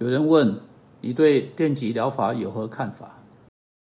[0.00, 0.60] 有人问
[1.02, 3.18] 你对电极疗法有何看法？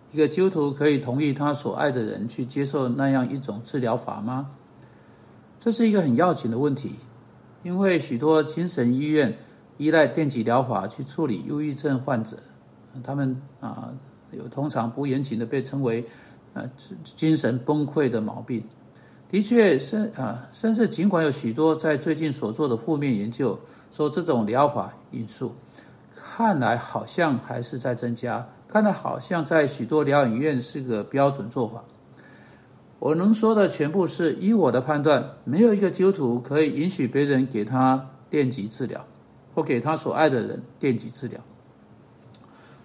[0.10, 4.51] 一个基督徒可以同意他所爱的人去接受那样一种治疗法吗？
[5.59, 6.96] 这是一个很要紧的问题，
[7.62, 9.38] 因为许多精神医院
[9.78, 12.37] 依赖电极疗法去处理忧郁症患者，
[13.03, 13.94] 他们啊
[14.31, 16.05] 有通常不严谨的被称为
[16.53, 16.71] 啊
[17.03, 18.63] 精神崩溃的毛病。
[19.27, 23.59] 的确，甚啊甚至尽管有许多在最近所做的负面研究
[23.91, 25.53] 说这种疗法因素。
[26.20, 31.84] 看来好像还是在增加，看来好像在许多疗养院是个标准做法。
[33.00, 39.05] 我能说的全部是依我的判断，没有一个基督徒可以允许别人给他电极治疗，
[39.54, 41.40] 或给他所爱的人电极治疗。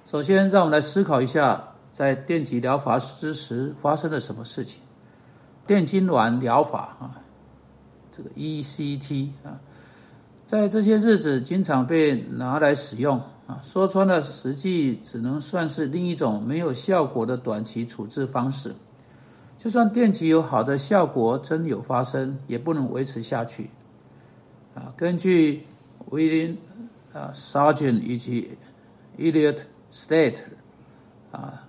[0.05, 4.83] 首先，让我们来思考一下，在电极疗法之时发生了什么事情。
[5.67, 7.23] 电痉挛疗法啊，
[8.11, 9.61] 这个 ECT 啊，
[10.53, 13.59] 在这些日子经常被拿来使用啊。
[13.63, 18.75] 说穿了，实际只能算是另一种没有效果的短期处置方式。
[19.57, 23.71] 就算电极有好的效果，真有发生，也不能维持下去。
[24.75, 25.65] 啊，根据
[26.11, 26.57] William
[27.15, 28.51] 啊 Sargent 以及
[29.17, 30.41] Eliot State
[31.31, 31.67] 啊，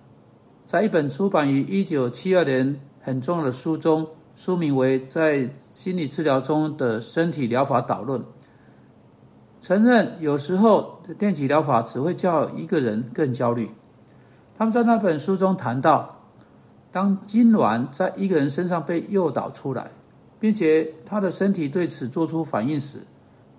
[0.66, 8.20] 在一本出版于一九七二年很重要的书中，书名为《在心理治疗中的身体疗法导论》。
[9.64, 13.72] 承认有时候电击疗法只会叫一个人更焦虑。
[14.58, 16.18] 他们在那本书中谈到，
[16.92, 19.92] 当痉挛在一个人身上被诱导出来，
[20.38, 23.08] 并且他的身体对此做出反应时，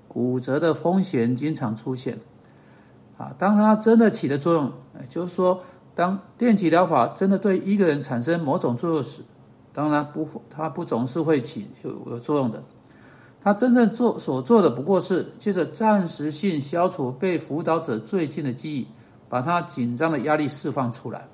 [0.07, 2.19] 骨折的风险经常出现。
[3.17, 4.71] 啊，当他真的起了作用，
[5.09, 5.63] 就是说，
[5.95, 9.23] 当电击疗法真的对一个人产生某种作用时，
[9.73, 12.63] 当然不，它不总是会起有有作用的。
[13.45, 18.89] 他真正做所做的不过是借着暂时性消除被辅导者最近的记忆，
[19.29, 21.29] 把他紧张的压力释放出来。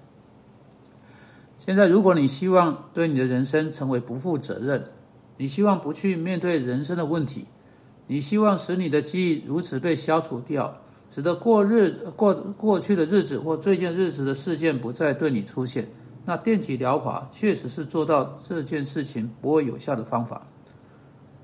[1.57, 4.87] 现在，如果你希望对你的人生成为不负责任，
[5.37, 7.47] 你希望不去面对人生的问题，
[8.09, 10.79] 你希望使你的记忆如此被消除掉，
[11.11, 15.89] 使得过日过过去的日子或最近日子的事件不再对你出现，
[16.25, 20.45] 那电击疗法确实是做到这件事情不会有效的方法。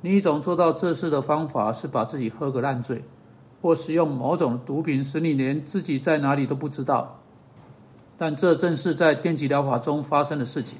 [0.06, 3.02] 另一种做到这事的方法是把自己喝个烂醉，
[3.60, 7.18] 或使用某种毒品，使你连自己在哪里都不知道。
[8.16, 10.78] 但这正是在电击疗法中发生的事情。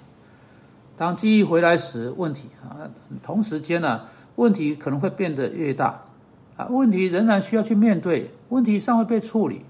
[0.96, 2.88] 当记忆回来时，问题啊，
[3.20, 4.02] 同时间呢，
[4.36, 6.04] 问题可能会变得越大
[6.56, 6.68] 啊。
[6.70, 9.62] 问题仍然需要去面对，问题尚未被处理。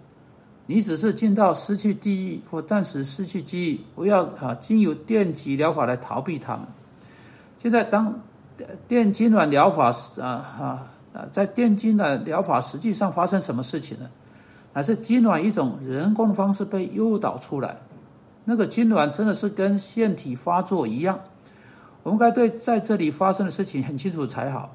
[0.66, 6.66] 你只是进到失去记忆或暂时失去记忆，不要啊，经由电击疗法来逃避他们。
[7.56, 8.21] 现在当。
[8.89, 10.28] 电痉挛疗法是啊
[10.59, 14.09] 啊啊，在电痉挛疗法实际上发生什么事情呢？
[14.72, 17.78] 还是痉挛一种人工的方式被诱导出来？
[18.45, 21.19] 那个痉挛真的是跟腺体发作一样？
[22.03, 24.71] 我们该对在这里发生的事情很清楚才好。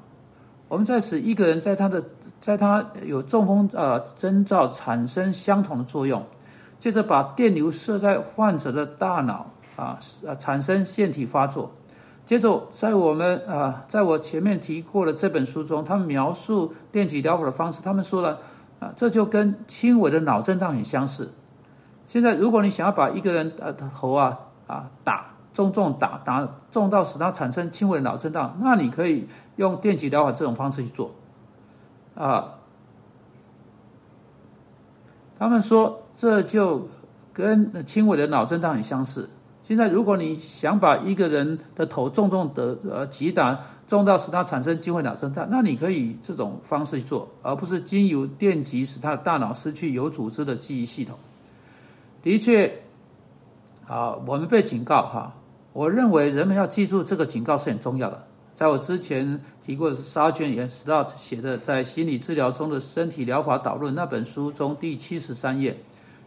[0.68, 2.04] 我们在使一个人在他的
[2.40, 6.24] 在他有中风呃征兆产生相同的作用，
[6.78, 11.70] 接着把电流射在患者的大脑啊啊产生腺体发作。
[12.24, 17.82] 接着，在我们啊，在我前面提过的这本书中，他们描述电击疗法的方式。
[17.82, 18.38] 他们说了
[18.78, 21.32] 啊，这就跟轻微的脑震荡很相似。
[22.06, 31.10] 现在，如果你想要把一个人的头啊啊打重重打打重到使他产生轻微的脑震荡，那你可以用电击疗法这种方式去做
[32.14, 32.54] 啊。
[35.36, 36.86] 他们说，这就
[37.32, 39.28] 跟轻微的脑震荡很相似。
[39.62, 51.16] 现在，如果你想把一个人的头重重的呃击打，重到使他产生机会脑震荡，那你可以这种方式去做，而不是经由电击使他的大脑失去有组织的记忆系统。
[52.22, 52.82] 的确，
[53.86, 55.32] 啊，我们被警告哈，
[55.72, 58.26] 我认为人们要记住这个警告是很重要的。
[58.52, 65.78] 在我之前提过的是沙卷岩 Start 写的在心理治疗中的身体疗法导论那本书中第七十三页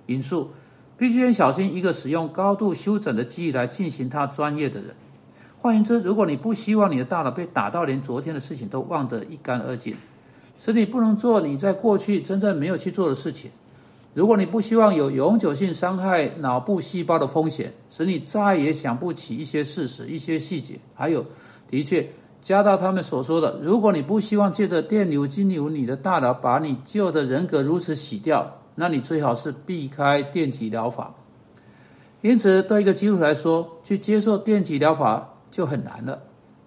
[0.05, 0.51] 引述。
[0.97, 4.95] 必须很小心一个使用高度修整的记忆来进行他专业的人。
[5.61, 9.95] 换言之，如果你不希望你的大脑被打到连昨天的事情都忘得一干二净，
[10.57, 13.49] 使你不能做你在过去真正没有去做的事情；
[14.13, 21.25] 如果你不希望有永久性伤害脑部细胞的风险，使你再也想不起一些事实、一些细节，还有，
[21.69, 22.07] 的确，
[22.41, 28.61] 加到他们所说的，如果你不希望借着电流经由你的大脑把你旧的人格如此洗掉。
[28.75, 31.13] 那你最好是避开电极疗法。
[32.21, 36.19] 因此，对一个基督徒来说，去接受电极疗法就很难了。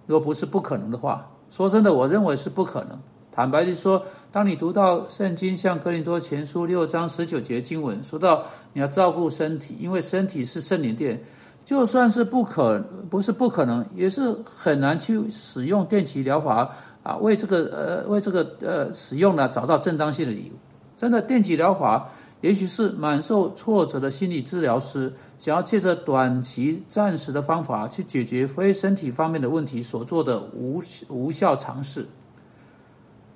[0.07, 2.99] 若不是不可能的话，说真的，我认为是不可能。
[3.33, 11.21] 坦白的说，当你读到圣经像哥林多前书六章十九节经文，说到你要照顾身体，因为身体是圣灵殿，
[11.65, 12.81] 就算是不可
[13.11, 16.71] 不是不可能，也是很难去使用电极疗法
[17.03, 20.53] 啊，为这个呃为这个呃使用呢找到正当性的理由。
[20.99, 22.11] 真的电击疗法。
[22.41, 32.07] 也许是满受挫折的心理治疗师，想要借着短期、暂时的方法去解决非身体方面的问题所做的无无效尝试。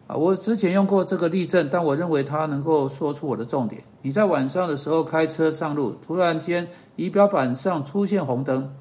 [0.07, 3.83] 啊，我之前用过这个例证，但我认为它能够说出我的重点。
[4.03, 8.73] 你在晚上的时候开车上路，突然间仪表板上出现红灯，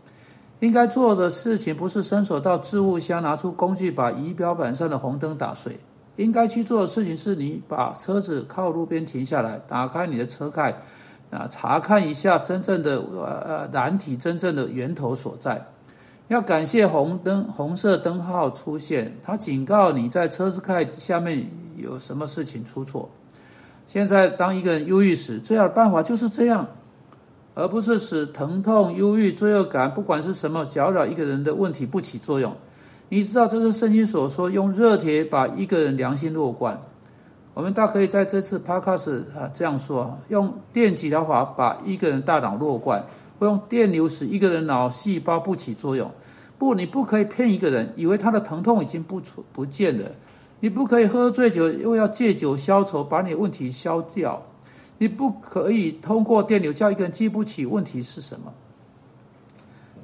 [0.59, 5.79] 应该做的事情不是伸手到置物箱拿出工具把仪表板上的红灯打碎。
[6.21, 10.81] 应该去做的事情是你把车子靠路边停下来，打开你的车盖，
[11.31, 15.67] 啊，查看一下真正的呃呃难题真正的源头所在。
[16.27, 21.45] 要感谢红灯红色灯号出现，它警告你在车子盖下面
[21.75, 23.09] 有什么事情出错。
[23.85, 26.65] 现在当一个人忧郁时，最好的办法就是这样，
[27.53, 32.55] 而不是使疼痛、忧郁、罪恶感，不管是什么搅扰一个人的问题不起作用。
[33.13, 36.81] 你知道这是圣经所说用热铁把一个人良心落冠，
[37.53, 43.05] 我们大可以在这次 podcast 啊这样说：用电击疗法把一个人大脑落冠，
[43.37, 46.09] 或用电流使一个人脑细胞不起作用。
[46.57, 50.11] 不，你不可以骗一个人，以为他的疼痛已经不出不见了。
[50.61, 54.43] 你不可以喝醉酒又要借酒消愁，把你问题消掉。
[54.99, 58.53] 你不可以通过电流叫一个人记不起问题是什么。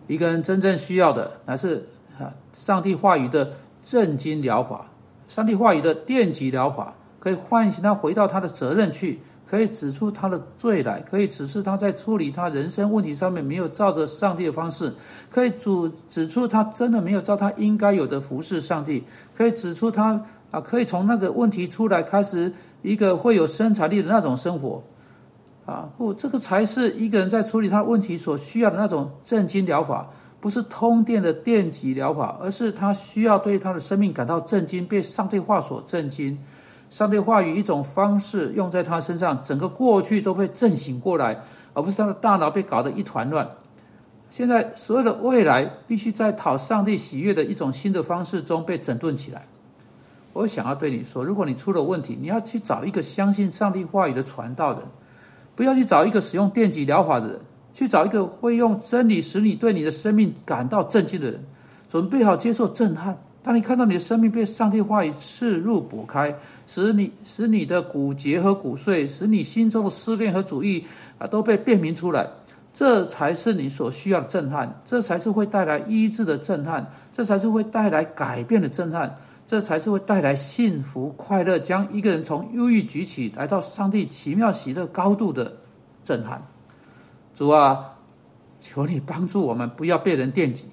[0.08, 1.88] 一个人真正需要的乃是。
[2.20, 4.90] 啊，上帝话语的正经疗法，
[5.28, 14.94] 上帝话语的电击疗法，可以唤醒他回到他的责任去，可以指出他的罪来，可以指示他在处理他人生问题上面没有照着上帝的方式，
[15.30, 15.70] 可以指
[16.10, 19.04] 指出他真的没有照他应该有的服侍上帝，
[19.36, 24.82] 可以指出他啊，可以从那个问题出来开始一个会有生产力的那种生活，
[25.66, 30.10] 啊，不，这个才是一个人在处理他问题所需要的那种正经疗法。
[30.48, 36.40] 不是通电的电极疗法，而是他需要对他的生命感到震惊，被上帝话所震惊。
[36.90, 41.38] 上帝话语一种方式用在他身上，整个过去都被震醒过来，
[41.74, 43.46] 而不是他的大脑被搞得一团乱。
[44.30, 49.48] 现在所有的未来必须在讨上帝喜悦的一种新的方式中被整顿起来。
[50.32, 54.84] 我想要对你说，如果你出了问题，你要去找一个相信上帝话语的传道人，
[55.58, 57.42] 不要去找一个使用电极疗法的人。
[57.78, 61.46] 去找一个会用真理使你对你的生命感到震惊的人，
[61.88, 63.16] 准备好接受震撼。
[63.44, 66.36] 当你看到你的生命被上帝话语刺入剥开，
[66.66, 70.88] 使你使你的骨节和骨髓，使你心中的思念和主义
[71.20, 72.28] 啊都被辨明出来，
[72.74, 79.16] 这才是你所需要的震撼，这才是会带来医治的震撼，这才是会带来改变的震撼，
[79.46, 85.58] 这才是会带来幸福快乐，将一个人从忧郁举起来到上帝奇妙喜乐高度的
[86.04, 86.42] 震撼。
[87.38, 87.94] 主啊，
[88.58, 90.70] 求你帮助我们，不要被人惦记，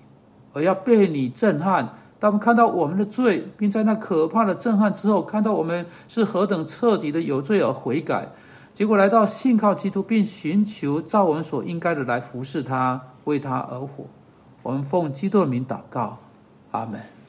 [0.54, 1.92] 而要被你震撼。
[2.18, 8.28] 当我们看到我们的罪，并在那可怕的震撼之后，看到我们是何等彻底的有罪而悔改，
[8.72, 14.06] 结果来到信靠基督，并寻求照我们所应该的来服侍他，为他而活。
[14.62, 16.16] 我们奉基督的名祷告，
[16.70, 17.14] 阿门。